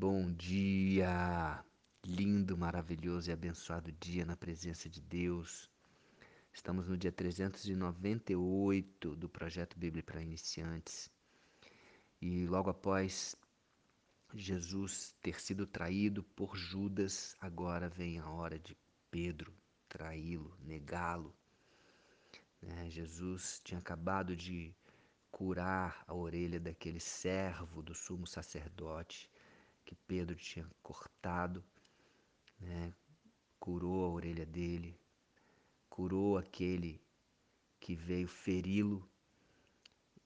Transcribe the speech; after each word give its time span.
Bom 0.00 0.32
dia! 0.32 1.60
Lindo, 2.06 2.56
maravilhoso 2.56 3.30
e 3.30 3.32
abençoado 3.32 3.90
dia 3.90 4.24
na 4.24 4.36
presença 4.36 4.88
de 4.88 5.00
Deus. 5.00 5.68
Estamos 6.52 6.86
no 6.86 6.96
dia 6.96 7.10
398 7.10 9.16
do 9.16 9.28
projeto 9.28 9.76
Bíblia 9.76 10.04
para 10.04 10.22
Iniciantes. 10.22 11.10
E 12.22 12.46
logo 12.46 12.70
após 12.70 13.34
Jesus 14.32 15.16
ter 15.20 15.40
sido 15.40 15.66
traído 15.66 16.22
por 16.22 16.56
Judas, 16.56 17.36
agora 17.40 17.88
vem 17.88 18.20
a 18.20 18.30
hora 18.30 18.56
de 18.56 18.76
Pedro 19.10 19.52
traí-lo, 19.88 20.56
negá-lo. 20.60 21.34
Né? 22.62 22.88
Jesus 22.88 23.60
tinha 23.64 23.80
acabado 23.80 24.36
de 24.36 24.72
curar 25.28 26.04
a 26.06 26.14
orelha 26.14 26.60
daquele 26.60 27.00
servo 27.00 27.82
do 27.82 27.96
sumo 27.96 28.28
sacerdote 28.28 29.28
que 29.88 29.94
Pedro 30.06 30.36
tinha 30.36 30.68
cortado, 30.82 31.64
né? 32.60 32.92
curou 33.58 34.04
a 34.04 34.10
orelha 34.10 34.44
dele, 34.44 35.00
curou 35.88 36.36
aquele 36.36 37.02
que 37.80 37.94
veio 37.94 38.28
feri-lo, 38.28 39.10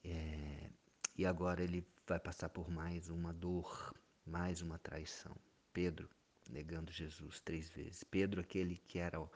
é, 0.03 0.69
e 1.17 1.25
agora 1.25 1.63
ele 1.63 1.87
vai 2.05 2.19
passar 2.19 2.49
por 2.49 2.69
mais 2.69 3.09
uma 3.09 3.33
dor, 3.33 3.95
mais 4.27 4.63
uma 4.63 4.81
traição. 4.81 5.37
Pedro 5.73 6.11
negando 6.51 6.91
Jesus 6.91 7.39
três 7.39 7.71
vezes. 7.71 8.03
Pedro, 8.03 8.41
aquele 8.41 8.79
que 8.79 8.99
era 8.99 9.21
o, 9.21 9.31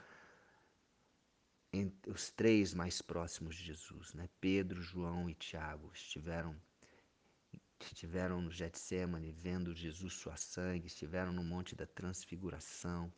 os 2.09 2.33
três 2.33 2.75
mais 2.75 3.01
próximos 3.01 3.55
de 3.55 3.63
Jesus, 3.63 4.13
né? 4.13 4.29
Pedro, 4.41 4.83
João 4.83 5.31
e 5.31 5.35
Tiago 5.35 5.89
estiveram 5.95 6.61
estiveram 7.81 8.41
no 8.41 8.51
Getsemane 8.51 9.33
vendo 9.33 9.75
Jesus 9.75 10.15
suar 10.15 10.39
sangue, 10.39 10.87
estiveram 10.87 11.33
no 11.33 11.45
Monte 11.45 11.75
da 11.75 11.87
Transfiguração, 11.87 13.13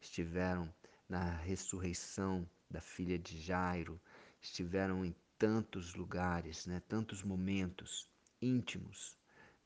estiveram 0.00 0.72
na 1.08 1.30
ressurreição 1.30 2.48
da 2.70 2.80
filha 2.80 3.18
de 3.18 3.40
Jairo, 3.40 4.00
estiveram 4.40 5.04
em 5.04 5.14
tantos 5.38 5.94
lugares, 5.94 6.66
né, 6.66 6.80
tantos 6.88 7.22
momentos 7.22 8.08
íntimos 8.40 9.18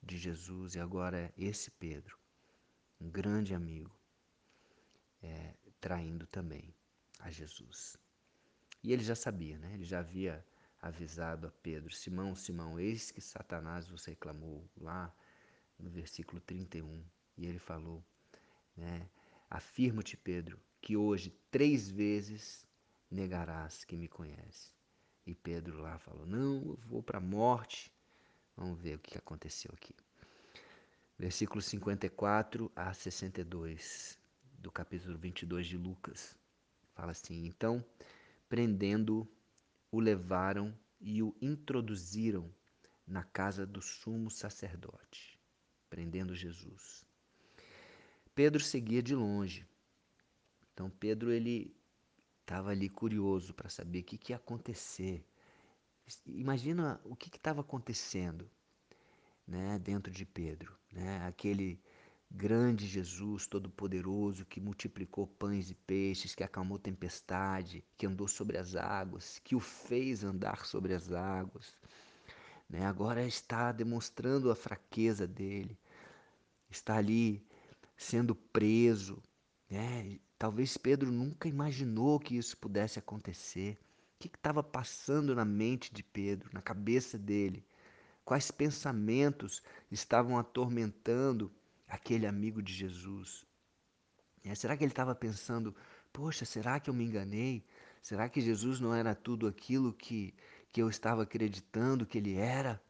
de 0.02 0.16
Jesus 0.16 0.74
e 0.74 0.80
agora 0.80 1.32
esse 1.36 1.70
Pedro, 1.72 2.18
um 3.00 3.10
grande 3.10 3.54
amigo, 3.54 3.94
é, 5.22 5.54
traindo 5.80 6.26
também 6.26 6.74
a 7.18 7.30
Jesus. 7.30 7.96
E 8.82 8.92
ele 8.92 9.02
já 9.02 9.14
sabia, 9.14 9.58
né? 9.58 9.74
Ele 9.74 9.84
já 9.84 9.98
havia 10.00 10.44
avisado 10.80 11.46
a 11.46 11.50
Pedro: 11.50 11.92
Simão, 11.92 12.34
Simão, 12.34 12.78
eis 12.78 13.10
que 13.10 13.20
Satanás 13.20 13.88
você 13.88 14.14
clamou 14.14 14.68
lá 14.76 15.12
no 15.78 15.90
versículo 15.90 16.40
31. 16.40 17.02
E 17.36 17.46
ele 17.46 17.58
falou, 17.58 18.04
né? 18.76 19.08
Afirmo-te, 19.50 20.16
Pedro, 20.16 20.58
que 20.80 20.96
hoje 20.96 21.34
três 21.50 21.88
vezes 21.88 22.66
negarás 23.10 23.84
que 23.84 23.96
me 23.96 24.08
conhece. 24.08 24.72
E 25.26 25.34
Pedro 25.34 25.80
lá 25.80 25.98
falou: 25.98 26.26
Não, 26.26 26.56
eu 26.56 26.78
vou 26.86 27.02
para 27.02 27.18
a 27.18 27.20
morte. 27.20 27.92
Vamos 28.56 28.80
ver 28.80 28.96
o 28.96 28.98
que 28.98 29.16
aconteceu 29.16 29.70
aqui. 29.74 29.94
Versículo 31.18 31.60
54 31.60 32.70
a 32.74 32.92
62 32.92 34.18
do 34.58 34.70
capítulo 34.70 35.18
22 35.18 35.66
de 35.66 35.76
Lucas. 35.76 36.36
Fala 36.94 37.12
assim: 37.12 37.46
Então, 37.46 37.84
prendendo 38.48 39.28
o 39.90 40.00
levaram 40.00 40.76
e 41.00 41.22
o 41.22 41.34
introduziram 41.40 42.52
na 43.06 43.24
casa 43.24 43.66
do 43.66 43.80
sumo 43.80 44.30
sacerdote, 44.30 45.40
prendendo 45.88 46.34
Jesus. 46.34 47.04
Pedro 48.34 48.62
seguia 48.62 49.02
de 49.02 49.14
longe. 49.14 49.66
Então 50.72 50.90
Pedro 50.90 51.32
ele 51.32 51.74
estava 52.40 52.70
ali 52.70 52.88
curioso 52.88 53.52
para 53.52 53.68
saber 53.68 54.00
o 54.00 54.04
que, 54.04 54.18
que 54.18 54.32
ia 54.32 54.36
acontecer. 54.36 55.24
Imagina 56.26 57.00
o 57.04 57.16
que 57.16 57.34
estava 57.34 57.60
acontecendo, 57.60 58.50
né, 59.46 59.78
dentro 59.78 60.12
de 60.12 60.24
Pedro, 60.24 60.78
né? 60.92 61.26
Aquele 61.26 61.82
grande 62.30 62.86
Jesus 62.86 63.46
Todo-Poderoso 63.46 64.44
que 64.44 64.60
multiplicou 64.60 65.26
pães 65.26 65.70
e 65.70 65.74
peixes, 65.74 66.34
que 66.34 66.44
acalmou 66.44 66.78
tempestade, 66.78 67.84
que 67.96 68.06
andou 68.06 68.28
sobre 68.28 68.58
as 68.58 68.76
águas, 68.76 69.40
que 69.42 69.56
o 69.56 69.60
fez 69.60 70.22
andar 70.22 70.66
sobre 70.66 70.94
as 70.94 71.10
águas. 71.10 71.74
Né? 72.68 72.84
Agora 72.84 73.26
está 73.26 73.72
demonstrando 73.72 74.50
a 74.50 74.56
fraqueza 74.56 75.26
dele, 75.26 75.78
está 76.70 76.96
ali 76.96 77.42
sendo 77.96 78.34
preso. 78.34 79.22
Né? 79.70 80.18
Talvez 80.38 80.76
Pedro 80.76 81.10
nunca 81.10 81.48
imaginou 81.48 82.20
que 82.20 82.36
isso 82.36 82.56
pudesse 82.58 82.98
acontecer. 82.98 83.78
O 84.16 84.20
que 84.20 84.28
estava 84.28 84.62
passando 84.62 85.34
na 85.34 85.44
mente 85.44 85.92
de 85.94 86.02
Pedro, 86.02 86.50
na 86.52 86.60
cabeça 86.60 87.16
dele? 87.16 87.64
Quais 88.24 88.50
pensamentos 88.50 89.62
estavam 89.90 90.36
atormentando 90.36 91.50
aquele 91.88 92.26
amigo 92.26 92.62
de 92.62 92.72
Jesus. 92.72 93.46
É, 94.44 94.54
será 94.54 94.76
que 94.76 94.84
ele 94.84 94.92
estava 94.92 95.14
pensando, 95.14 95.74
poxa, 96.12 96.44
será 96.44 96.78
que 96.78 96.88
eu 96.90 96.94
me 96.94 97.04
enganei? 97.04 97.64
Será 98.02 98.28
que 98.28 98.40
Jesus 98.40 98.80
não 98.80 98.94
era 98.94 99.14
tudo 99.14 99.46
aquilo 99.46 99.92
que, 99.92 100.34
que 100.72 100.80
eu 100.80 100.88
estava 100.88 101.22
acreditando 101.22 102.06
que 102.06 102.18
ele 102.18 102.34
era? 102.34 102.80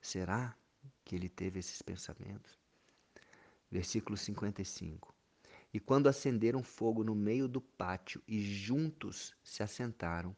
Será 0.00 0.56
que 1.04 1.14
ele 1.14 1.28
teve 1.28 1.58
esses 1.58 1.82
pensamentos? 1.82 2.58
Versículo 3.70 4.16
55. 4.16 5.14
E 5.72 5.78
quando 5.78 6.08
acenderam 6.08 6.62
fogo 6.62 7.04
no 7.04 7.14
meio 7.14 7.46
do 7.46 7.60
pátio 7.60 8.22
e 8.26 8.40
juntos 8.40 9.34
se 9.42 9.62
assentaram, 9.62 10.34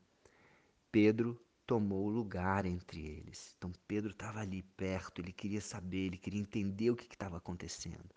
Pedro 0.90 1.40
tomou 1.70 2.08
lugar 2.08 2.66
entre 2.66 3.06
eles. 3.06 3.54
Então 3.56 3.72
Pedro 3.86 4.10
estava 4.10 4.40
ali 4.40 4.60
perto, 4.76 5.20
ele 5.20 5.32
queria 5.32 5.60
saber, 5.60 6.06
ele 6.06 6.18
queria 6.18 6.40
entender 6.40 6.90
o 6.90 6.96
que 6.96 7.04
estava 7.04 7.36
acontecendo. 7.36 8.10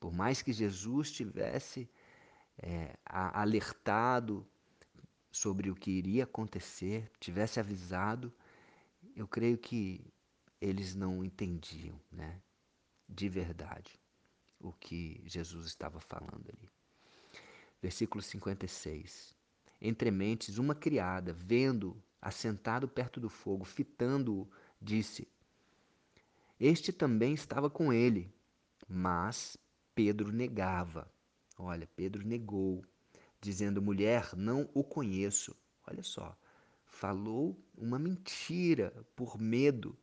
Por 0.00 0.12
mais 0.12 0.42
que 0.42 0.52
Jesus 0.52 1.12
tivesse 1.12 1.88
é, 2.58 2.98
alertado 3.04 4.44
sobre 5.30 5.70
o 5.70 5.76
que 5.76 5.92
iria 5.92 6.24
acontecer, 6.24 7.08
tivesse 7.20 7.60
avisado, 7.60 8.34
eu 9.14 9.28
creio 9.28 9.56
que 9.56 10.04
eles 10.60 10.92
não 10.96 11.22
entendiam, 11.22 12.00
né, 12.10 12.42
de 13.08 13.28
verdade, 13.28 13.92
o 14.58 14.72
que 14.72 15.22
Jesus 15.24 15.66
estava 15.66 16.00
falando 16.00 16.50
ali. 16.50 16.68
Versículo 17.80 18.20
56. 18.20 19.36
Entre 19.80 20.10
mentes, 20.10 20.58
uma 20.58 20.74
criada, 20.74 21.32
vendo 21.32 22.02
assentado 22.24 22.88
perto 22.88 23.20
do 23.20 23.28
fogo, 23.28 23.64
fitando-o, 23.66 24.48
disse: 24.80 25.28
Este 26.58 26.90
também 26.90 27.34
estava 27.34 27.68
com 27.68 27.92
ele. 27.92 28.32
Mas 28.88 29.58
Pedro 29.94 30.32
negava. 30.32 31.10
Olha, 31.58 31.86
Pedro 31.94 32.26
negou, 32.26 32.82
dizendo: 33.40 33.82
mulher, 33.82 34.34
não 34.34 34.68
o 34.72 34.82
conheço. 34.82 35.54
Olha 35.86 36.02
só, 36.02 36.34
falou 36.86 37.62
uma 37.76 37.98
mentira 37.98 38.90
por 39.14 39.38
medo. 39.38 39.96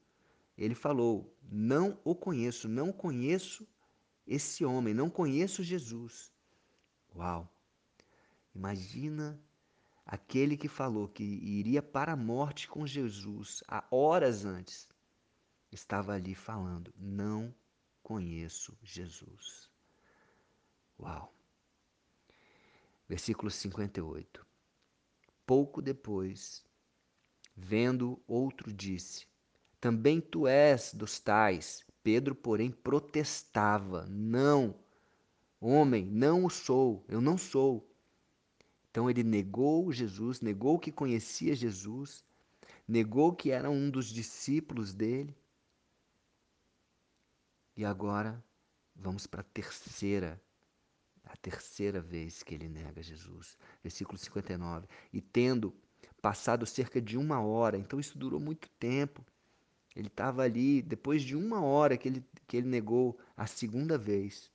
Ele 0.56 0.76
falou: 0.76 1.36
não 1.42 2.00
o 2.04 2.14
conheço, 2.14 2.70
não 2.70 2.92
conheço 2.94 3.68
esse 4.28 4.64
homem, 4.64 4.94
não 4.94 5.10
conheço 5.10 5.64
Jesus. 5.64 6.32
Uau! 7.16 7.52
Imagina 8.54 9.40
aquele 10.06 10.58
que 10.58 10.68
falou 10.68 11.08
que 11.08 11.24
iria 11.24 11.82
para 11.82 12.14
a 12.14 12.18
morte 12.18 12.68
com 12.68 12.86
Jesus 12.86 13.64
há 13.68 13.84
horas 13.90 14.46
antes, 14.46 14.88
estava 15.72 16.14
ali 16.14 16.36
falando: 16.36 16.94
não 16.98 17.54
conheço 18.02 18.78
Jesus. 18.84 19.70
Uau! 21.00 21.34
Versículo 23.08 23.52
58. 23.52 24.46
Pouco 25.46 25.82
depois, 25.82 26.64
vendo 27.56 28.22
outro, 28.28 28.72
disse: 28.72 29.28
Também 29.80 30.22
tu 30.22 30.48
és 30.48 30.94
dos 30.94 31.20
tais. 31.20 31.86
Pedro, 32.04 32.34
porém, 32.34 32.72
protestava: 32.72 34.06
Não, 34.08 34.80
homem, 35.60 36.06
não 36.06 36.46
o 36.46 36.50
sou, 36.50 37.06
eu 37.08 37.20
não 37.20 37.38
sou. 37.38 37.91
Então 38.92 39.10
ele 39.10 39.24
negou 39.24 39.92
Jesus, 39.92 40.42
negou 40.42 40.78
que 40.78 40.92
conhecia 40.92 41.56
Jesus, 41.56 42.24
negou 42.86 43.34
que 43.34 43.50
era 43.50 43.70
um 43.70 43.90
dos 43.90 44.08
discípulos 44.08 44.94
dele. 44.94 45.36
E 47.76 47.86
agora 47.86 48.44
vamos 48.94 49.26
para 49.26 49.42
a 49.42 49.46
terceira 49.46 50.40
a 51.24 51.38
terceira 51.38 52.02
vez 52.02 52.44
que 52.44 52.54
ele 52.54 52.68
nega 52.68 53.02
Jesus. 53.02 53.58
Versículo 53.82 54.18
59. 54.18 54.86
E 55.14 55.22
tendo 55.22 55.74
passado 56.22 56.66
cerca 56.66 57.02
de 57.02 57.18
uma 57.18 57.40
hora, 57.40 57.78
então 57.78 58.00
isso 58.00 58.18
durou 58.18 58.40
muito 58.40 58.70
tempo. 58.72 59.26
Ele 59.96 60.08
estava 60.08 60.44
ali, 60.44 60.82
depois 60.82 61.22
de 61.22 61.36
uma 61.36 61.62
hora 61.62 61.98
que 61.98 62.08
ele, 62.10 62.26
que 62.48 62.58
ele 62.58 62.68
negou 62.68 63.18
a 63.38 63.48
segunda 63.48 63.98
vez. 63.98 64.52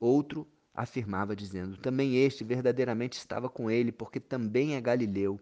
Outro 0.00 0.46
afirmava, 0.74 1.34
dizendo: 1.34 1.76
Também 1.76 2.16
este 2.16 2.44
verdadeiramente 2.44 3.18
estava 3.18 3.48
com 3.48 3.70
ele, 3.70 3.92
porque 3.92 4.20
também 4.20 4.74
é 4.74 4.80
galileu. 4.80 5.40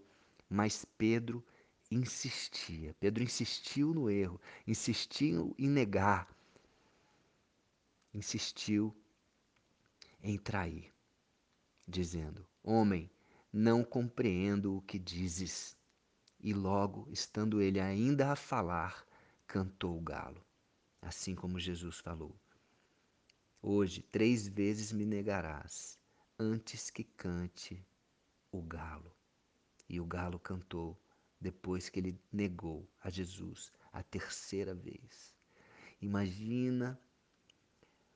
Mas 0.49 0.85
Pedro 0.97 1.45
insistia. 1.91 2.95
Pedro 3.01 3.23
insistiu 3.23 3.93
no 3.93 4.11
erro, 4.11 4.41
insistiu 4.67 5.55
em 5.59 5.69
negar, 5.69 6.29
insistiu 8.13 8.95
em 10.23 10.39
trair, 10.39 10.93
dizendo: 11.87 12.47
Homem, 12.63 13.11
não 13.53 13.85
compreendo 13.85 14.77
o 14.77 14.83
que 14.83 14.99
dizes. 14.99 15.77
E 16.39 16.53
logo, 16.53 17.09
estando 17.11 17.61
ele 17.61 17.81
ainda 17.81 18.31
a 18.31 18.37
falar, 18.37 19.07
cantou 19.47 19.97
o 19.97 20.03
galo, 20.03 20.45
assim 21.01 21.35
como 21.35 21.59
Jesus 21.59 21.99
falou. 21.99 22.39
Hoje, 23.69 24.01
três 24.01 24.47
vezes 24.47 24.93
me 24.93 25.05
negarás, 25.05 25.99
antes 26.39 26.89
que 26.89 27.03
cante 27.03 27.85
o 28.53 28.63
galo. 28.63 29.13
E 29.89 29.99
o 29.99 30.07
galo 30.07 30.39
cantou 30.39 30.97
depois 31.41 31.89
que 31.89 31.99
ele 31.99 32.17
negou 32.33 32.89
a 33.03 33.11
Jesus 33.11 33.73
a 33.93 34.05
terceira 34.05 34.73
vez. 34.73 35.35
Imagina 36.01 36.97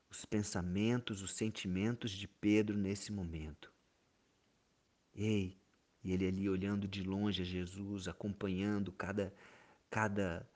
os 0.09 0.23
pensamentos, 0.23 1.21
os 1.21 1.33
sentimentos 1.33 2.11
de 2.11 2.29
Pedro 2.29 2.77
nesse 2.77 3.11
momento. 3.11 3.73
Ei, 5.13 5.59
e 6.01 6.13
ele 6.13 6.29
ali 6.29 6.47
olhando 6.47 6.87
de 6.87 7.03
longe 7.03 7.41
a 7.41 7.45
Jesus, 7.45 8.07
acompanhando 8.07 8.89
cada, 8.93 9.35
cada 9.89 10.49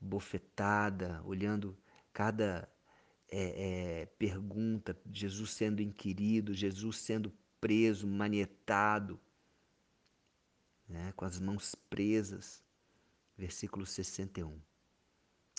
bofetada, 0.00 1.22
olhando 1.24 1.78
cada 2.12 2.68
é, 3.30 4.00
é, 4.00 4.06
pergunta, 4.06 4.98
Jesus 5.12 5.50
sendo 5.50 5.82
inquirido, 5.82 6.54
Jesus 6.54 6.96
sendo 6.98 7.32
preso, 7.60 8.06
manietado, 8.06 9.20
né, 10.88 11.12
com 11.12 11.24
as 11.24 11.38
mãos 11.38 11.74
presas. 11.74 12.62
Versículo 13.36 13.86
61. 13.86 14.60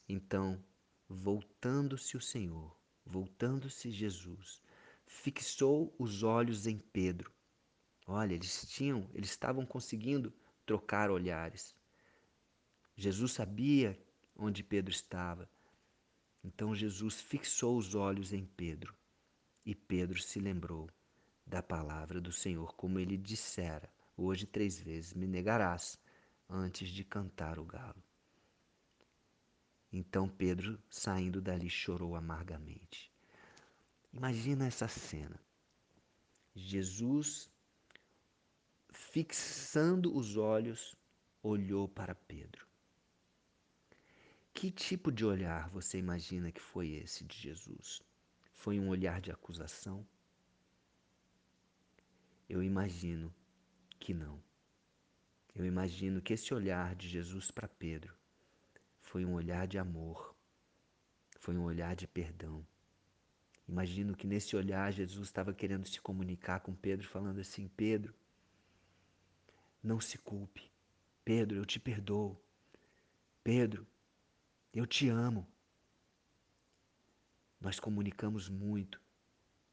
Então, 0.07 0.61
voltando-se 1.07 2.17
o 2.17 2.21
Senhor, 2.21 2.75
voltando-se 3.05 3.89
Jesus, 3.89 4.61
fixou 5.05 5.93
os 5.97 6.23
olhos 6.23 6.67
em 6.67 6.77
Pedro. 6.77 7.31
Olha, 8.05 8.33
eles 8.33 8.67
tinham, 8.67 9.09
eles 9.13 9.29
estavam 9.29 9.65
conseguindo 9.65 10.33
trocar 10.65 11.09
olhares. 11.09 11.75
Jesus 12.97 13.31
sabia 13.31 13.97
onde 14.35 14.63
Pedro 14.63 14.91
estava. 14.91 15.49
Então 16.43 16.73
Jesus 16.73 17.19
fixou 17.19 17.77
os 17.77 17.95
olhos 17.95 18.33
em 18.33 18.45
Pedro. 18.45 18.95
E 19.65 19.75
Pedro 19.75 20.21
se 20.21 20.39
lembrou 20.39 20.89
da 21.45 21.61
palavra 21.61 22.21
do 22.21 22.31
Senhor, 22.31 22.75
como 22.75 22.99
ele 22.99 23.17
dissera: 23.17 23.91
Hoje 24.15 24.45
três 24.45 24.79
vezes 24.79 25.13
me 25.13 25.27
negarás 25.27 25.99
antes 26.49 26.89
de 26.89 27.03
cantar 27.03 27.59
o 27.59 27.65
galo. 27.65 28.03
Então 29.91 30.29
Pedro, 30.29 30.79
saindo 30.89 31.41
dali, 31.41 31.69
chorou 31.69 32.15
amargamente. 32.15 33.11
Imagina 34.13 34.67
essa 34.67 34.87
cena. 34.87 35.39
Jesus, 36.55 37.49
fixando 38.91 40.15
os 40.15 40.37
olhos, 40.37 40.95
olhou 41.41 41.87
para 41.87 42.13
Pedro. 42.13 42.68
Que 44.59 44.69
tipo 44.69 45.09
de 45.09 45.25
olhar 45.25 45.69
você 45.69 45.97
imagina 45.97 46.51
que 46.51 46.59
foi 46.59 46.89
esse 46.89 47.23
de 47.23 47.37
Jesus? 47.37 48.01
Foi 48.51 48.77
um 48.77 48.89
olhar 48.89 49.21
de 49.21 49.31
acusação? 49.31 50.05
Eu 52.49 52.61
imagino 52.61 53.33
que 54.01 54.13
não. 54.13 54.37
Eu 55.55 55.65
imagino 55.65 56.21
que 56.21 56.33
esse 56.33 56.53
olhar 56.53 56.93
de 56.93 57.07
Jesus 57.07 57.49
para 57.49 57.69
Pedro 57.69 58.13
foi 59.01 59.23
um 59.23 59.33
olhar 59.33 59.65
de 59.65 59.79
amor, 59.79 60.35
foi 61.37 61.55
um 61.55 61.63
olhar 61.63 61.95
de 61.95 62.05
perdão. 62.05 62.67
Imagino 63.65 64.13
que 64.13 64.27
nesse 64.27 64.57
olhar 64.57 64.91
Jesus 64.91 65.29
estava 65.29 65.53
querendo 65.53 65.87
se 65.87 66.01
comunicar 66.01 66.59
com 66.59 66.75
Pedro, 66.75 67.07
falando 67.07 67.39
assim: 67.39 67.69
Pedro, 67.77 68.13
não 69.81 70.01
se 70.01 70.17
culpe. 70.17 70.69
Pedro, 71.23 71.55
eu 71.55 71.65
te 71.65 71.79
perdoo. 71.79 72.37
Pedro, 73.41 73.87
eu 74.73 74.85
te 74.85 75.09
amo. 75.09 75.47
Nós 77.59 77.79
comunicamos 77.79 78.47
muito 78.47 79.01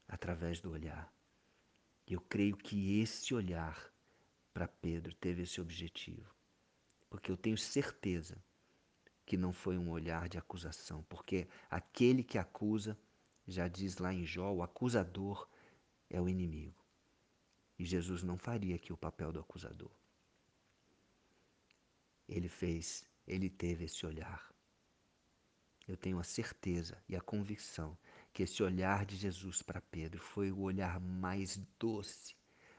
através 0.07 0.59
do 0.59 0.71
olhar. 0.71 1.13
Eu 2.05 2.19
creio 2.21 2.57
que 2.57 2.99
esse 2.99 3.33
olhar 3.33 3.93
para 4.53 4.67
Pedro 4.67 5.13
teve 5.15 5.43
esse 5.43 5.61
objetivo. 5.61 6.33
Porque 7.09 7.31
eu 7.31 7.37
tenho 7.37 7.57
certeza 7.57 8.43
que 9.25 9.37
não 9.37 9.53
foi 9.53 9.77
um 9.77 9.89
olhar 9.89 10.27
de 10.27 10.37
acusação, 10.37 11.03
porque 11.03 11.47
aquele 11.69 12.23
que 12.23 12.37
acusa, 12.37 12.97
já 13.45 13.67
diz 13.67 13.97
lá 13.97 14.13
em 14.13 14.25
Jó, 14.25 14.51
o 14.51 14.63
acusador 14.63 15.47
é 16.09 16.19
o 16.19 16.27
inimigo. 16.27 16.83
E 17.77 17.85
Jesus 17.85 18.23
não 18.23 18.37
faria 18.37 18.75
aqui 18.75 18.91
o 18.91 18.97
papel 18.97 19.31
do 19.31 19.39
acusador. 19.39 19.91
Ele 22.27 22.49
fez, 22.49 23.05
ele 23.25 23.49
teve 23.49 23.85
esse 23.85 24.05
olhar 24.05 24.56
eu 25.87 25.95
tenho 25.95 26.19
a 26.19 26.23
certeza 26.23 27.01
e 27.07 27.15
a 27.15 27.21
convicção 27.21 27.97
que 28.33 28.43
esse 28.43 28.61
olhar 28.61 29.05
de 29.05 29.15
Jesus 29.15 29.61
para 29.61 29.79
Pedro 29.79 30.21
foi 30.21 30.51
o 30.51 30.59
olhar 30.59 30.99
mais 30.99 31.57
doce, 31.79 32.35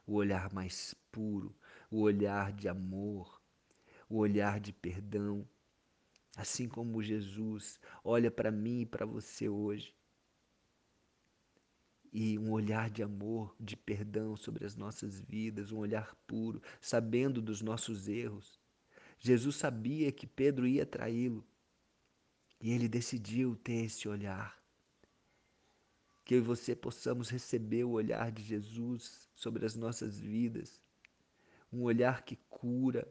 o 0.07 0.15
olhar 0.15 0.53
mais 0.53 0.95
puro, 1.11 1.57
o 1.91 2.01
olhar 2.01 2.53
de 2.53 2.69
amor, 2.69 3.41
o 4.09 4.19
olhar 4.19 4.61
de 4.61 4.73
perdão. 4.73 5.49
Assim 6.37 6.69
como 6.69 7.03
Jesus 7.03 7.81
olha 8.05 8.31
para 8.31 8.51
mim 8.51 8.83
e 8.83 8.87
para 8.87 9.07
você 9.07 9.49
hoje. 9.49 9.95
E 12.13 12.39
um 12.39 12.53
olhar 12.53 12.89
de 12.89 13.03
amor, 13.03 13.55
de 13.59 13.77
perdão 13.77 14.37
sobre 14.37 14.65
as 14.65 14.77
nossas 14.77 15.21
vidas, 15.21 15.73
um 15.73 15.79
olhar 15.79 16.15
puro, 16.27 16.63
sabendo 16.81 17.43
dos 17.43 17.61
nossos 17.61 18.07
erros. 18.07 18.59
Jesus 19.19 19.57
sabia 19.57 20.13
que 20.13 20.27
Pedro 20.27 20.67
ia 20.67 20.87
traí-lo, 20.87 21.45
e 22.61 22.73
ele 22.73 22.89
decidiu 22.89 23.57
ter 23.57 23.85
esse 23.85 24.09
olhar. 24.09 24.57
Que 26.25 26.35
eu 26.35 26.38
e 26.38 26.43
você 26.43 26.75
possamos 26.75 27.31
receber 27.31 27.85
o 27.85 27.93
olhar 27.93 28.31
de 28.31 28.43
Jesus 28.43 29.29
sobre 29.35 29.65
as 29.65 29.75
nossas 29.75 30.19
vidas. 30.19 30.81
Um 31.73 31.83
olhar 31.83 32.23
que 32.23 32.37
cura, 32.50 33.07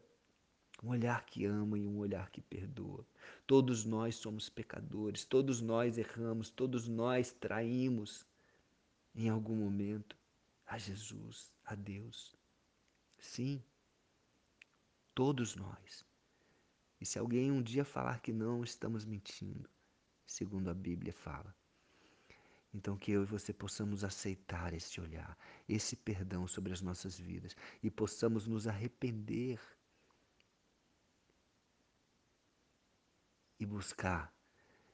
um 0.83 0.89
olhar 0.89 1.25
que 1.25 1.45
ama 1.45 1.77
e 1.79 1.87
um 1.87 1.97
olhar 1.97 2.29
que 2.29 2.41
perdoa. 2.41 3.05
Todos 3.45 3.85
nós 3.85 4.15
somos 4.15 4.49
pecadores, 4.49 5.25
todos 5.25 5.61
nós 5.61 5.97
erramos, 5.97 6.49
todos 6.49 6.87
nós 6.87 7.31
traímos 7.31 8.25
em 9.15 9.29
algum 9.29 9.55
momento 9.55 10.15
a 10.65 10.77
Jesus, 10.77 11.51
a 11.65 11.73
Deus. 11.73 12.35
Sim, 13.19 13.63
todos 15.15 15.55
nós. 15.55 16.05
E 16.99 17.05
se 17.05 17.19
alguém 17.19 17.51
um 17.51 17.61
dia 17.61 17.85
falar 17.85 18.19
que 18.21 18.33
não, 18.33 18.63
estamos 18.63 19.05
mentindo, 19.05 19.69
segundo 20.25 20.69
a 20.69 20.73
Bíblia 20.73 21.13
fala. 21.13 21.55
Então, 22.73 22.97
que 22.97 23.11
eu 23.11 23.23
e 23.23 23.25
você 23.25 23.53
possamos 23.53 24.03
aceitar 24.03 24.73
esse 24.73 24.99
olhar, 24.99 25.37
esse 25.67 25.95
perdão 25.95 26.47
sobre 26.47 26.73
as 26.73 26.81
nossas 26.81 27.17
vidas 27.17 27.55
e 27.81 27.89
possamos 27.89 28.45
nos 28.45 28.67
arrepender 28.67 29.59
e 33.59 33.65
buscar 33.65 34.33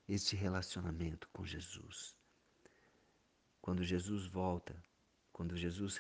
este 0.08 0.36
relacionamento 0.36 1.28
com 1.30 1.46
Jesus. 1.46 2.16
Quando 3.62 3.84
Jesus 3.84 4.28
volta, 4.28 4.82
quando 5.32 5.58
Jesus 5.58 5.98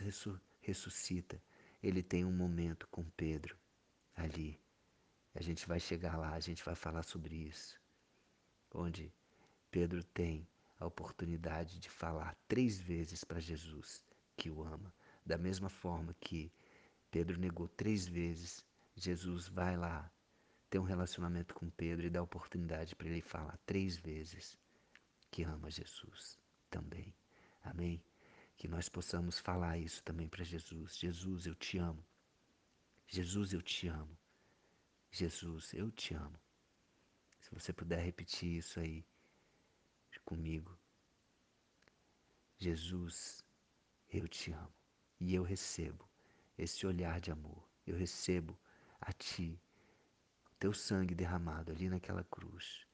ressuscita, 0.61 1.41
ele 1.81 2.03
tem 2.03 2.23
um 2.23 2.31
momento 2.31 2.87
com 2.89 3.03
Pedro 3.11 3.57
ali 4.15 4.62
a 5.35 5.41
gente 5.41 5.67
vai 5.67 5.79
chegar 5.79 6.17
lá, 6.17 6.33
a 6.33 6.39
gente 6.39 6.63
vai 6.63 6.75
falar 6.75 7.03
sobre 7.03 7.35
isso. 7.35 7.79
Onde 8.73 9.13
Pedro 9.71 10.03
tem 10.03 10.47
a 10.79 10.85
oportunidade 10.85 11.79
de 11.79 11.89
falar 11.89 12.35
três 12.47 12.79
vezes 12.79 13.23
para 13.23 13.39
Jesus 13.39 14.03
que 14.35 14.49
o 14.49 14.63
ama. 14.63 14.93
Da 15.25 15.37
mesma 15.37 15.69
forma 15.69 16.13
que 16.19 16.51
Pedro 17.09 17.39
negou 17.39 17.67
três 17.67 18.07
vezes, 18.07 18.63
Jesus 18.95 19.47
vai 19.47 19.77
lá, 19.77 20.11
tem 20.69 20.81
um 20.81 20.83
relacionamento 20.83 21.53
com 21.53 21.69
Pedro 21.69 22.05
e 22.05 22.09
dá 22.09 22.19
a 22.19 22.23
oportunidade 22.23 22.95
para 22.95 23.07
ele 23.07 23.21
falar 23.21 23.57
três 23.65 23.97
vezes 23.97 24.57
que 25.31 25.43
ama 25.43 25.69
Jesus 25.69 26.37
também. 26.69 27.13
Amém? 27.63 28.03
Que 28.57 28.67
nós 28.67 28.89
possamos 28.89 29.39
falar 29.39 29.77
isso 29.77 30.03
também 30.03 30.27
para 30.27 30.43
Jesus. 30.43 30.97
Jesus, 30.97 31.45
eu 31.45 31.55
te 31.55 31.77
amo. 31.77 32.03
Jesus, 33.07 33.53
eu 33.53 33.61
te 33.61 33.87
amo. 33.87 34.17
Jesus, 35.15 35.75
eu 35.75 35.91
te 35.91 36.15
amo. 36.15 36.39
Se 37.39 37.53
você 37.53 37.71
puder 37.71 38.03
repetir 38.03 38.57
isso 38.57 38.79
aí 38.79 39.05
comigo. 40.25 40.75
Jesus, 42.57 43.45
eu 44.09 44.27
te 44.27 44.51
amo 44.51 44.73
e 45.19 45.35
eu 45.35 45.43
recebo 45.43 46.09
esse 46.57 46.87
olhar 46.87 47.21
de 47.21 47.29
amor. 47.31 47.63
Eu 47.85 47.95
recebo 47.95 48.57
a 48.99 49.13
ti, 49.13 49.61
o 50.47 50.55
teu 50.55 50.73
sangue 50.73 51.13
derramado 51.13 51.71
ali 51.71 51.89
naquela 51.89 52.23
cruz. 52.23 52.87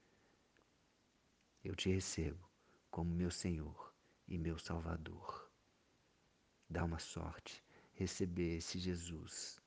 Eu 1.64 1.74
te 1.74 1.90
recebo 1.90 2.46
como 2.92 3.16
meu 3.16 3.32
Senhor 3.32 3.96
e 4.28 4.38
meu 4.38 4.60
Salvador. 4.60 5.50
Dá 6.70 6.84
uma 6.84 7.00
sorte 7.00 7.64
receber 7.94 8.58
esse 8.58 8.78
Jesus 8.78 9.62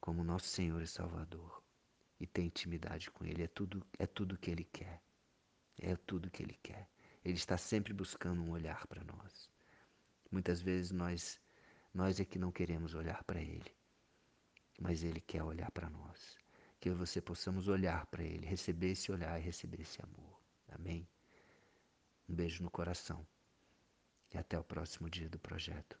como 0.00 0.24
nosso 0.24 0.48
Senhor 0.48 0.80
e 0.82 0.86
Salvador 0.86 1.62
e 2.20 2.26
ter 2.26 2.42
intimidade 2.42 3.10
com 3.10 3.24
Ele. 3.24 3.42
É 3.42 3.48
tudo, 3.48 3.84
é 3.98 4.06
tudo 4.06 4.38
que 4.38 4.50
Ele 4.50 4.64
quer. 4.64 5.02
É 5.80 5.96
tudo 5.96 6.30
que 6.30 6.42
Ele 6.42 6.58
quer. 6.62 6.88
Ele 7.24 7.36
está 7.36 7.56
sempre 7.56 7.92
buscando 7.92 8.42
um 8.42 8.50
olhar 8.50 8.86
para 8.86 9.04
nós. 9.04 9.50
Muitas 10.30 10.60
vezes 10.60 10.90
nós, 10.90 11.40
nós 11.92 12.20
é 12.20 12.24
que 12.24 12.38
não 12.38 12.52
queremos 12.52 12.94
olhar 12.94 13.22
para 13.24 13.40
Ele, 13.40 13.74
mas 14.80 15.02
Ele 15.02 15.20
quer 15.20 15.42
olhar 15.42 15.70
para 15.70 15.88
nós. 15.88 16.36
Que 16.80 16.90
você 16.90 17.20
possamos 17.20 17.68
olhar 17.68 18.06
para 18.06 18.22
Ele, 18.22 18.46
receber 18.46 18.90
esse 18.90 19.10
olhar 19.10 19.38
e 19.38 19.42
receber 19.42 19.80
esse 19.80 20.00
amor. 20.02 20.40
Amém? 20.68 21.08
Um 22.28 22.34
beijo 22.34 22.62
no 22.62 22.70
coração 22.70 23.26
e 24.32 24.38
até 24.38 24.58
o 24.58 24.64
próximo 24.64 25.08
dia 25.08 25.28
do 25.28 25.38
projeto. 25.38 25.98